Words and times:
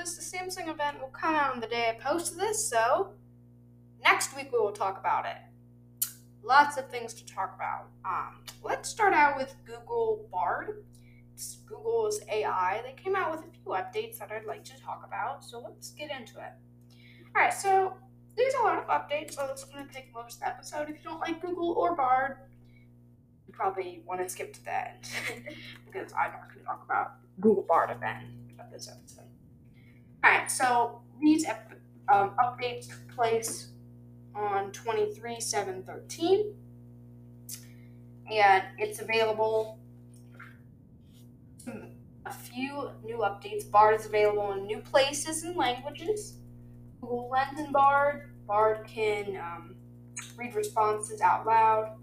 this, 0.00 0.30
the 0.30 0.38
Samsung 0.38 0.68
event 0.68 1.00
will 1.00 1.08
come 1.08 1.34
out 1.34 1.54
on 1.54 1.60
the 1.60 1.66
day 1.66 1.90
I 1.90 2.02
post 2.02 2.36
this, 2.38 2.68
so 2.68 3.10
next 4.02 4.34
week 4.34 4.50
we 4.52 4.58
will 4.58 4.72
talk 4.72 4.98
about 4.98 5.26
it. 5.26 5.36
Lots 6.42 6.78
of 6.78 6.90
things 6.90 7.12
to 7.14 7.26
talk 7.26 7.54
about. 7.54 7.88
Um, 8.04 8.42
let's 8.62 8.88
start 8.88 9.12
out 9.12 9.36
with 9.36 9.54
Google 9.66 10.26
Bard. 10.32 10.84
It's 11.34 11.56
Google's 11.66 12.20
AI. 12.32 12.80
They 12.84 13.02
came 13.02 13.14
out 13.14 13.30
with 13.30 13.40
a 13.40 13.50
few 13.50 13.72
updates 13.72 14.18
that 14.18 14.30
I'd 14.32 14.46
like 14.46 14.64
to 14.64 14.80
talk 14.80 15.04
about, 15.06 15.44
so 15.44 15.60
let's 15.60 15.90
get 15.90 16.10
into 16.10 16.38
it. 16.38 16.52
All 17.36 17.42
right, 17.42 17.52
so 17.52 17.94
there's 18.36 18.54
a 18.54 18.64
lot 18.64 18.78
of 18.78 18.86
updates, 18.86 19.34
so 19.34 19.48
it's 19.50 19.64
going 19.64 19.86
to 19.86 19.92
take 19.92 20.14
most 20.14 20.36
of 20.36 20.40
the 20.40 20.48
episode. 20.48 20.88
If 20.88 20.96
you 20.96 21.10
don't 21.10 21.20
like 21.20 21.42
Google 21.42 21.72
or 21.72 21.94
Bard, 21.94 22.38
you 23.46 23.52
probably 23.52 24.02
want 24.06 24.22
to 24.22 24.28
skip 24.28 24.54
to 24.54 24.64
the 24.64 24.88
end 24.88 25.08
because 25.90 26.12
I'm 26.12 26.32
not 26.32 26.48
going 26.48 26.60
to 26.60 26.64
talk 26.64 26.82
about 26.84 27.12
Google 27.40 27.64
Bard 27.66 27.90
event 27.90 28.24
of 28.58 28.70
this 28.70 28.88
episode. 28.88 29.24
All 30.22 30.30
right, 30.30 30.50
so 30.50 31.00
these 31.20 31.44
ep- 31.46 31.80
um, 32.08 32.32
updates 32.38 32.88
took 32.88 33.08
place 33.14 33.68
on 34.34 34.70
23 34.72 35.40
7 35.40 35.82
13 35.82 36.54
and 38.30 38.64
it's 38.78 39.00
available. 39.00 39.78
A 42.26 42.32
few 42.32 42.90
new 43.04 43.18
updates. 43.18 43.68
Bard 43.68 43.98
is 43.98 44.06
available 44.06 44.52
in 44.52 44.66
new 44.66 44.78
places 44.78 45.42
and 45.42 45.56
languages. 45.56 46.36
Google 47.00 47.28
lens 47.30 47.58
and 47.58 47.72
bard. 47.72 48.30
Bard 48.46 48.86
can 48.86 49.36
um, 49.36 49.74
read 50.36 50.54
responses 50.54 51.20
out 51.20 51.46
loud 51.46 51.96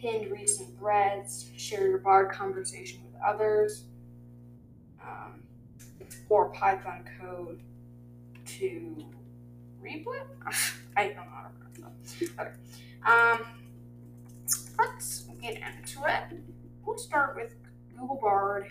pin 0.00 0.30
recent 0.30 0.78
threads 0.78 1.50
share 1.56 1.86
your 1.86 1.98
bard 1.98 2.30
conversation 2.30 3.00
with 3.04 3.20
others 3.22 3.84
um, 5.02 5.42
or 6.28 6.50
python 6.50 7.04
code 7.20 7.60
to 8.44 9.04
Replay? 9.82 10.20
I 10.96 11.08
don't 11.08 11.16
know 11.16 11.22
how 11.32 11.48
to 11.48 11.80
pronounce. 11.80 12.22
Okay. 12.38 12.50
Um, 13.06 13.46
let's 14.78 15.28
get 15.40 15.54
into 15.54 16.04
it. 16.06 16.40
We'll 16.84 16.98
start 16.98 17.36
with 17.36 17.54
Google 17.96 18.18
Bard 18.20 18.68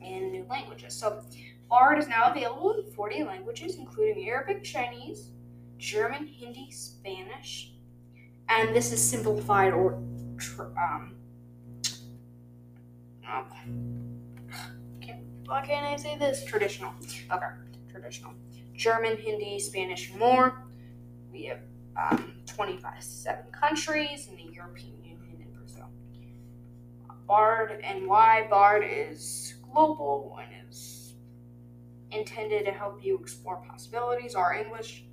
in 0.00 0.32
new 0.32 0.46
languages. 0.48 0.94
So, 0.94 1.22
Bard 1.68 1.98
is 1.98 2.06
now 2.06 2.30
available 2.30 2.74
in 2.74 2.92
40 2.92 3.24
languages, 3.24 3.76
including 3.76 4.28
Arabic, 4.28 4.62
Chinese, 4.62 5.30
German, 5.78 6.26
Hindi, 6.26 6.70
Spanish, 6.70 7.72
and 8.48 8.76
this 8.76 8.92
is 8.92 9.02
simplified 9.02 9.72
or 9.72 9.98
um. 10.58 11.14
Oh, 13.28 13.46
why 15.46 15.66
can't 15.66 15.86
I 15.86 15.96
say 15.96 16.16
this? 16.18 16.44
Traditional. 16.44 16.92
Okay, 17.30 17.46
traditional. 17.90 18.32
German, 18.74 19.16
Hindi, 19.16 19.58
Spanish, 19.58 20.12
more. 20.14 20.64
We 21.30 21.44
have 21.44 21.60
um, 21.96 22.32
25 22.46 23.02
seven 23.02 23.44
countries 23.52 24.28
in 24.28 24.36
the 24.36 24.52
European 24.52 25.02
Union 25.04 25.42
and 25.42 25.52
Brazil. 25.54 25.88
BARD 27.26 27.80
and 27.84 28.06
why 28.06 28.46
BARD 28.50 28.84
is 28.84 29.54
global 29.72 30.38
and 30.42 30.70
is 30.70 31.14
intended 32.10 32.64
to 32.66 32.72
help 32.72 33.04
you 33.04 33.18
explore 33.18 33.62
possibilities 33.68 34.34
are 34.34 34.54
English, 34.54 35.04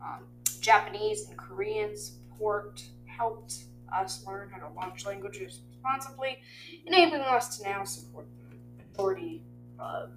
um, 0.00 0.24
Japanese, 0.60 1.28
and 1.28 1.36
Korean 1.36 1.96
support 1.96 2.82
helped 3.06 3.64
us 3.94 4.24
learn 4.26 4.50
how 4.50 4.66
to 4.66 4.72
launch 4.74 5.06
languages 5.06 5.60
responsibly, 5.68 6.38
enabling 6.86 7.22
us 7.22 7.58
to 7.58 7.64
now 7.64 7.84
support 7.84 8.26
the 8.50 8.56
majority 8.84 9.42
of 9.78 10.10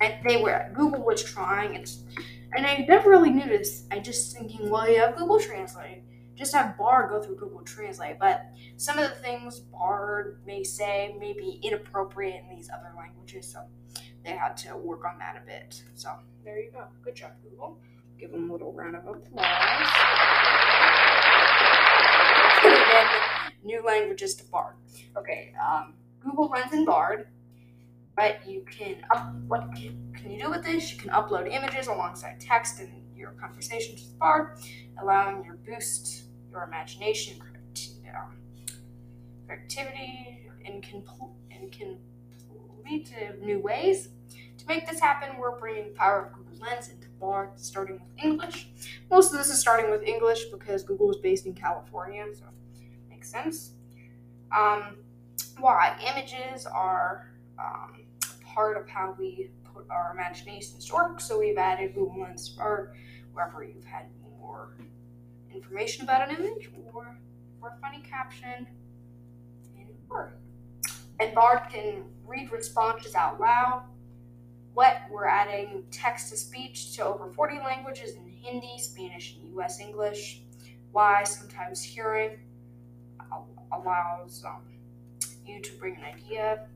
and 0.00 0.14
they 0.26 0.42
were 0.42 0.70
Google 0.74 1.04
was 1.04 1.22
trying 1.22 1.76
and 1.76 1.88
and 2.56 2.66
I 2.66 2.84
never 2.88 3.10
really 3.10 3.30
knew 3.30 3.46
this. 3.46 3.84
I 3.90 3.98
just 3.98 4.36
thinking, 4.36 4.70
well, 4.70 4.86
have 4.86 5.16
Google 5.16 5.40
Translate. 5.40 6.02
Just 6.36 6.54
have 6.54 6.76
Bard 6.76 7.10
go 7.10 7.22
through 7.22 7.36
Google 7.36 7.62
Translate. 7.62 8.18
But 8.18 8.46
some 8.76 8.98
of 8.98 9.08
the 9.08 9.16
things 9.16 9.60
Bard 9.60 10.40
may 10.46 10.62
say 10.62 11.16
may 11.18 11.32
be 11.32 11.60
inappropriate 11.62 12.42
in 12.42 12.56
these 12.56 12.70
other 12.70 12.92
languages, 12.96 13.50
so 13.50 13.64
they 14.24 14.30
had 14.30 14.56
to 14.58 14.76
work 14.76 15.04
on 15.04 15.18
that 15.18 15.36
a 15.42 15.46
bit. 15.46 15.82
So 15.94 16.10
there 16.44 16.58
you 16.58 16.70
go. 16.70 16.84
Good 17.02 17.16
job, 17.16 17.32
Google. 17.42 17.78
Give 18.18 18.30
them 18.30 18.50
a 18.50 18.52
little 18.52 18.72
round 18.72 18.96
of 18.96 19.06
applause. 19.06 20.33
New 23.62 23.82
languages 23.84 24.34
to 24.36 24.44
Bard. 24.46 24.74
Okay, 25.16 25.52
um, 25.62 25.94
Google 26.20 26.48
Lens 26.48 26.72
in 26.72 26.84
Bard 26.84 27.26
but 28.16 28.46
you 28.46 28.64
can 28.70 28.96
up 29.10 29.34
what 29.46 29.68
can, 29.74 30.30
you 30.30 30.42
do 30.42 30.50
with 30.50 30.64
this? 30.64 30.92
You 30.92 30.98
can 30.98 31.10
upload 31.10 31.52
images 31.52 31.88
alongside 31.88 32.40
text 32.40 32.80
in 32.80 33.02
your 33.16 33.32
conversations 33.32 34.02
with 34.02 34.18
Bard, 34.18 34.58
allowing 35.00 35.44
your 35.44 35.56
boost 35.56 36.24
your 36.50 36.62
imagination, 36.62 37.40
creativity, 39.46 40.48
and 40.64 40.82
can 40.82 41.02
and 41.50 41.70
can 41.72 41.98
lead 42.84 43.06
to 43.06 43.44
new 43.44 43.58
ways. 43.58 44.08
To 44.58 44.66
make 44.66 44.88
this 44.88 45.00
happen, 45.00 45.36
we're 45.38 45.58
bringing 45.58 45.92
power 45.94 46.26
of 46.26 46.32
Google 46.32 46.66
Lens 46.66 46.88
into 46.88 47.08
Bard, 47.20 47.50
starting 47.56 47.94
with 47.94 48.24
English. 48.24 48.68
Most 49.10 49.32
of 49.32 49.38
this 49.38 49.48
is 49.48 49.58
starting 49.58 49.90
with 49.90 50.02
English 50.02 50.44
because 50.46 50.82
Google 50.82 51.10
is 51.10 51.16
based 51.16 51.46
in 51.46 51.54
California, 51.54 52.24
so 52.32 52.44
makes 53.24 53.30
sense. 53.30 53.72
Um, 54.54 54.96
why 55.58 55.96
images 56.14 56.66
are 56.66 57.30
um, 57.58 58.04
part 58.44 58.76
of 58.76 58.88
how 58.88 59.14
we 59.18 59.50
put 59.72 59.86
our 59.90 60.12
imaginations 60.12 60.86
to 60.86 60.94
work. 60.94 61.20
So 61.20 61.38
we've 61.38 61.56
added 61.56 61.94
Google 61.94 62.22
Lens 62.22 62.56
or 62.58 62.94
wherever 63.32 63.64
you've 63.64 63.84
had 63.84 64.06
more 64.38 64.76
information 65.52 66.04
about 66.04 66.28
an 66.28 66.36
image 66.36 66.70
or 66.92 67.18
for 67.60 67.68
a 67.68 67.80
funny 67.80 68.02
caption 68.08 68.66
in 69.76 69.86
Word. 70.08 70.34
And 71.20 71.34
Bard 71.34 71.62
can 71.72 72.04
read 72.26 72.52
responses 72.52 73.14
out 73.14 73.40
loud. 73.40 73.84
What 74.74 75.02
we're 75.10 75.26
adding 75.26 75.84
text 75.90 76.30
to 76.30 76.36
speech 76.36 76.96
to 76.96 77.04
over 77.04 77.32
40 77.32 77.58
languages 77.58 78.16
in 78.16 78.28
Hindi, 78.28 78.78
Spanish, 78.78 79.36
and 79.36 79.56
US 79.58 79.80
English. 79.80 80.42
Why 80.90 81.24
sometimes 81.24 81.82
hearing 81.82 82.38
allows 83.80 84.44
um, 84.44 84.62
you 85.46 85.60
to 85.60 85.72
bring 85.74 85.96
an 85.96 86.04
idea 86.04 86.66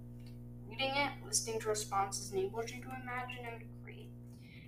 reading 0.79 0.95
it, 0.97 1.11
listening 1.25 1.61
to 1.61 1.69
responses 1.69 2.33
enables 2.33 2.71
you 2.73 2.81
to 2.83 2.89
imagine 3.03 3.45
and 3.51 3.63
create. 3.83 4.11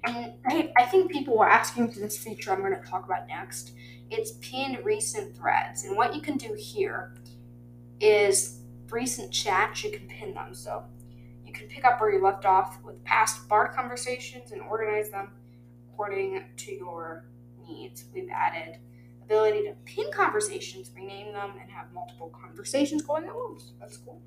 And 0.05 0.33
I, 0.47 0.73
I 0.77 0.87
think 0.87 1.11
people 1.11 1.37
were 1.37 1.49
asking 1.49 1.93
for 1.93 2.01
this 2.01 2.19
feature 2.19 2.53
I'm 2.53 2.61
going 2.61 2.75
to 2.75 2.89
talk 2.89 3.05
about 3.05 3.29
next. 3.29 3.73
It's 4.11 4.33
pinned 4.41 4.79
recent 4.85 5.37
threads. 5.37 5.85
And 5.85 5.97
what 5.97 6.15
you 6.15 6.21
can 6.21 6.37
do 6.37 6.55
here 6.55 7.15
is 8.01 8.61
recent 8.89 9.33
chats, 9.33 9.85
you 9.85 9.91
can 9.91 10.09
pin 10.09 10.35
them. 10.35 10.55
So 10.55 10.85
you 11.45 11.53
can 11.53 11.69
pick 11.69 11.85
up 11.85 12.01
where 12.01 12.13
you 12.13 12.23
left 12.23 12.45
off 12.45 12.83
with 12.83 13.03
past 13.05 13.47
BARD 13.49 13.73
conversations 13.75 14.53
and 14.53 14.63
organize 14.63 15.11
them 15.11 15.31
according 15.93 16.45
to 16.57 16.73
your 16.73 17.27
needs. 17.69 18.05
We've 18.13 18.31
added 18.33 18.79
ability 19.31 19.63
to 19.63 19.75
pin 19.85 20.07
conversations, 20.13 20.91
rename 20.95 21.33
them, 21.33 21.53
and 21.61 21.71
have 21.71 21.93
multiple 21.93 22.33
conversations 22.43 23.03
going 23.03 23.25
at 23.25 23.35
once. 23.35 23.73
That's 23.79 23.97
cool 23.97 24.21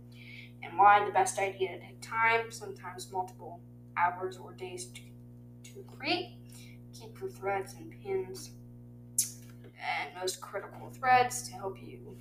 and 0.63 0.77
why 0.77 1.05
the 1.05 1.11
best 1.11 1.39
idea 1.39 1.77
to 1.77 1.79
take 1.79 2.01
time, 2.01 2.49
sometimes 2.49 3.11
multiple 3.11 3.59
hours 3.97 4.37
or 4.37 4.53
days 4.53 4.85
to, 4.85 5.01
to 5.63 5.83
create. 5.87 6.37
Keep 6.93 7.19
your 7.19 7.29
threads 7.29 7.75
and 7.77 7.91
pins 8.03 8.51
and 9.17 10.09
most 10.19 10.39
critical 10.39 10.89
threads 10.91 11.47
to 11.49 11.55
help 11.55 11.77
you 11.81 12.15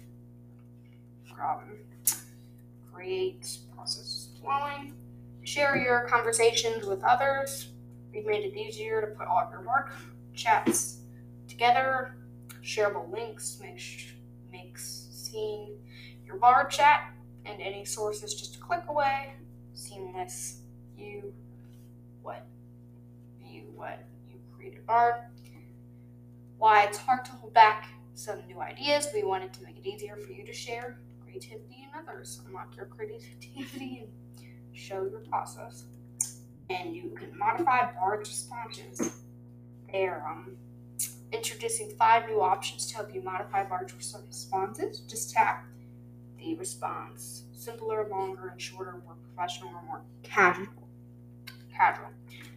um, 1.41 1.79
create 2.93 3.59
process 3.75 4.31
flowing. 4.41 4.95
Share 5.45 5.77
your 5.77 6.07
conversations 6.09 6.85
with 6.85 7.03
others. 7.05 7.69
We've 8.13 8.27
made 8.27 8.45
it 8.45 8.57
easier 8.57 9.01
to 9.01 9.07
put 9.09 9.27
all 9.27 9.39
of 9.39 9.51
your 9.51 9.63
work 9.63 9.95
chats 10.35 10.99
together. 11.49 12.17
Shareable 12.63 13.11
links 13.13 13.59
makes 13.61 14.05
makes 14.51 15.09
seeing 15.11 15.77
your 16.25 16.37
Bard 16.37 16.71
chat 16.71 17.13
and 17.45 17.61
any 17.61 17.85
sources 17.85 18.35
just 18.35 18.57
a 18.57 18.59
click 18.59 18.83
away. 18.89 19.35
Seamless 19.75 20.61
view 20.97 21.33
what 22.23 22.47
view 23.41 23.65
what 23.75 24.05
you 24.31 24.39
created 24.55 24.87
Bard. 24.87 25.15
Why 26.59 26.85
it's 26.85 26.99
hard 26.99 27.25
to 27.25 27.33
hold 27.33 27.53
back 27.53 27.89
some 28.15 28.47
new 28.47 28.61
ideas. 28.61 29.09
We 29.13 29.25
wanted 29.25 29.53
to 29.55 29.65
make 29.65 29.79
it 29.79 29.87
easier 29.87 30.17
for 30.17 30.31
you 30.31 30.45
to 30.47 30.53
share 30.53 30.99
creativity 31.25 31.85
and 31.85 32.09
others. 32.09 32.41
Unlock 32.47 32.77
your 32.77 32.87
creativity 32.87 34.05
and 34.05 34.09
show 34.73 35.03
your 35.11 35.21
process. 35.29 35.85
And 36.71 36.95
you 36.95 37.15
can 37.19 37.37
modify 37.37 37.91
Bard 37.93 38.21
responses. 38.21 39.23
They're 39.91 40.25
um, 40.29 40.57
introducing 41.33 41.91
five 41.99 42.29
new 42.29 42.41
options 42.41 42.87
to 42.87 42.97
help 42.97 43.15
you 43.15 43.23
modify 43.23 43.65
Bard's 43.65 43.95
responses. 43.95 45.01
Just 45.01 45.33
tap 45.33 45.65
the 46.39 46.55
response. 46.55 47.45
Simpler, 47.53 48.07
longer, 48.09 48.49
and 48.49 48.61
shorter, 48.61 49.03
more 49.05 49.17
professional, 49.35 49.71
or 49.71 49.83
more 49.83 50.03
casual. 50.23 50.67
Casual. 51.75 52.09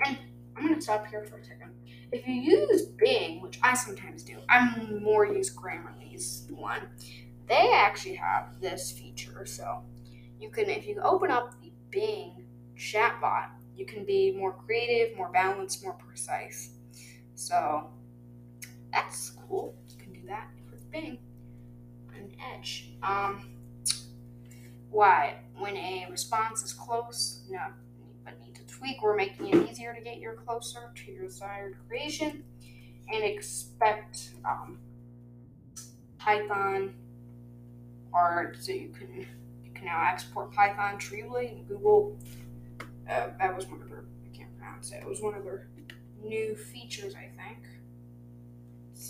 And 0.05 0.17
I'm 0.55 0.67
gonna 0.67 0.81
stop 0.81 1.07
here 1.07 1.23
for 1.23 1.37
a 1.37 1.43
second. 1.43 1.71
If 2.11 2.27
you 2.27 2.33
use 2.33 2.85
Bing, 2.85 3.41
which 3.41 3.59
I 3.61 3.75
sometimes 3.75 4.23
do, 4.23 4.37
I'm 4.49 5.03
more 5.03 5.25
use 5.25 5.53
Grammarly's 5.53 6.47
one. 6.49 6.81
They 7.47 7.71
actually 7.73 8.15
have 8.15 8.59
this 8.59 8.91
feature, 8.91 9.45
so 9.45 9.81
you 10.39 10.49
can 10.49 10.69
if 10.69 10.87
you 10.87 10.99
open 11.01 11.31
up 11.31 11.53
the 11.61 11.71
Bing 11.91 12.45
chatbot, 12.77 13.49
you 13.77 13.85
can 13.85 14.05
be 14.05 14.35
more 14.37 14.53
creative, 14.53 15.15
more 15.17 15.29
balanced, 15.31 15.83
more 15.83 15.93
precise. 15.93 16.71
So 17.35 17.89
that's 18.95 19.31
cool. 19.31 19.75
You 19.89 19.97
can 19.97 20.13
do 20.13 20.21
that 20.27 20.47
with 20.71 20.89
Bing 20.89 21.19
and 22.15 22.31
Edge. 22.55 22.91
Um, 23.03 23.49
why? 24.89 25.35
When 25.57 25.75
a 25.75 26.07
response 26.09 26.63
is 26.63 26.71
close, 26.71 27.41
no, 27.49 27.59
but 28.23 28.39
need 28.39 28.55
to 28.55 28.65
tweak, 28.65 29.03
we're 29.03 29.15
making 29.15 29.49
it 29.49 29.69
easier 29.69 29.93
to 29.93 30.01
get 30.01 30.19
you 30.19 30.31
closer 30.45 30.91
to 30.95 31.11
your 31.11 31.23
desired 31.23 31.75
creation 31.87 32.43
and 33.11 33.23
expect 33.23 34.31
um, 34.45 34.79
Python 36.17 36.93
art 38.13 38.55
so 38.61 38.71
you 38.71 38.89
can 38.97 39.27
you 39.65 39.71
can 39.73 39.85
now 39.85 40.07
export 40.09 40.53
Python 40.53 40.97
Treebly 40.97 41.51
and 41.51 41.67
Google. 41.67 42.17
Uh, 43.09 43.27
that 43.39 43.53
was 43.55 43.67
one 43.67 43.81
of 43.81 43.89
their 43.89 44.05
I 44.25 44.37
can't 44.37 44.57
pronounce 44.57 44.91
it. 44.91 45.01
It 45.01 45.07
was 45.07 45.21
one 45.21 45.35
of 45.35 45.43
their 45.43 45.67
new 46.23 46.55
features, 46.55 47.13
I 47.13 47.29
think. 47.35 47.59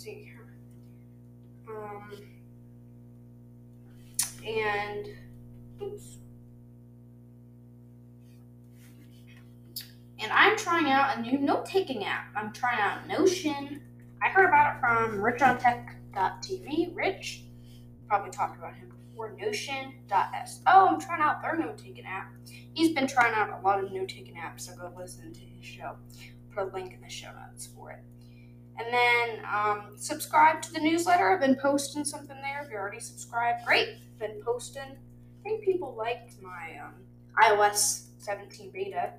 See 0.06 0.22
here. 0.22 0.46
Um, 1.68 2.12
and 4.46 5.08
oops. 5.82 6.18
And 10.20 10.30
I'm 10.30 10.56
trying 10.56 10.92
out 10.92 11.18
a 11.18 11.22
new 11.22 11.38
note 11.38 11.66
taking 11.66 12.04
app. 12.04 12.26
I'm 12.36 12.52
trying 12.52 12.78
out 12.78 13.08
Notion. 13.08 13.82
I 14.22 14.28
heard 14.28 14.46
about 14.46 14.76
it 14.76 14.80
from 14.80 15.18
richontech.tv. 15.18 16.94
Rich, 16.94 17.42
probably 18.06 18.30
talked 18.30 18.58
about 18.58 18.76
him 18.76 18.92
before. 19.10 19.36
Notion.so. 19.36 20.62
I'm 20.66 21.00
trying 21.00 21.20
out 21.20 21.42
their 21.42 21.56
note 21.56 21.78
taking 21.78 22.04
app. 22.06 22.32
He's 22.74 22.94
been 22.94 23.08
trying 23.08 23.34
out 23.34 23.60
a 23.60 23.66
lot 23.66 23.82
of 23.82 23.90
note 23.90 24.10
taking 24.10 24.36
apps, 24.36 24.60
so 24.60 24.76
go 24.76 24.92
listen 24.96 25.32
to 25.32 25.40
his 25.40 25.64
show. 25.64 25.96
Put 26.54 26.68
a 26.68 26.72
link 26.72 26.94
in 26.94 27.00
the 27.00 27.10
show 27.10 27.30
notes 27.44 27.66
for 27.66 27.90
it. 27.90 28.04
And 28.78 28.92
then 28.92 29.44
um, 29.52 29.82
subscribe 29.96 30.60
to 30.62 30.72
the 30.72 30.80
newsletter. 30.80 31.32
I've 31.32 31.40
been 31.40 31.56
posting 31.56 32.04
something 32.04 32.36
there. 32.42 32.62
If 32.62 32.70
you're 32.70 32.80
already 32.80 33.00
subscribed, 33.00 33.64
great. 33.64 33.88
Been 34.18 34.42
posting. 34.44 34.82
I 34.82 35.42
think 35.42 35.64
people 35.64 35.94
liked 35.96 36.34
my 36.42 36.78
um, 36.84 36.94
iOS 37.42 38.06
17 38.18 38.70
beta. 38.70 39.12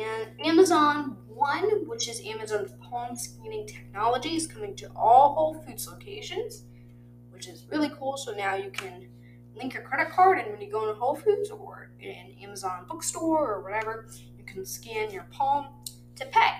And 0.00 0.28
Amazon 0.44 1.16
One, 1.28 1.86
which 1.86 2.08
is 2.08 2.20
Amazon's 2.26 2.72
palm 2.82 3.16
scanning 3.16 3.66
technology, 3.66 4.36
is 4.36 4.46
coming 4.46 4.74
to 4.76 4.90
all 4.94 5.34
Whole 5.34 5.54
Foods 5.54 5.88
locations, 5.88 6.62
which 7.30 7.48
is 7.48 7.64
really 7.70 7.90
cool. 7.98 8.16
So 8.16 8.32
now 8.32 8.56
you 8.56 8.70
can 8.70 9.06
link 9.54 9.74
your 9.74 9.82
credit 9.84 10.12
card, 10.12 10.38
and 10.38 10.50
when 10.50 10.60
you 10.60 10.70
go 10.70 10.82
into 10.82 10.94
Whole 10.94 11.14
Foods 11.14 11.50
or 11.50 11.90
an 12.02 12.34
Amazon 12.42 12.84
bookstore 12.88 13.54
or 13.54 13.62
whatever, 13.62 14.06
you 14.36 14.44
can 14.44 14.66
scan 14.66 15.10
your 15.10 15.26
palm 15.30 15.68
to 16.16 16.26
pay 16.26 16.55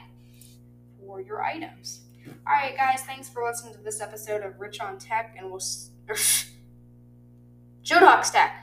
for 1.17 1.23
your 1.23 1.43
items. 1.43 2.01
All 2.47 2.53
right, 2.53 2.77
guys, 2.77 3.01
thanks 3.07 3.27
for 3.31 3.43
listening 3.43 3.73
to 3.73 3.81
this 3.81 4.03
episode 4.03 4.43
of 4.43 4.61
Rich 4.61 4.81
on 4.81 4.99
Tech, 4.99 5.35
and 5.39 5.47
we'll. 5.47 5.57
S- 5.61 5.91
Joe 7.83 8.01
Talks 8.01 8.31
Tech, 8.31 8.55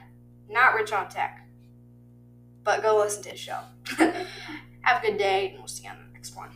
not 0.48 0.74
Rich 0.74 0.92
on 0.92 1.08
Tech. 1.08 1.48
But 2.62 2.82
go 2.82 2.96
listen 2.98 3.24
to 3.24 3.30
his 3.30 3.40
show. 3.40 3.58
Have 4.82 5.02
a 5.02 5.06
good 5.06 5.18
day, 5.18 5.48
and 5.50 5.58
we'll 5.58 5.66
see 5.66 5.82
you 5.84 5.90
on 5.90 5.96
the 5.96 6.12
next 6.12 6.36
one. 6.36 6.50